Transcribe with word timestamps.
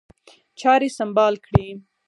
چاري 0.59 0.89
سمبال 0.99 1.33
کړي. 1.45 1.67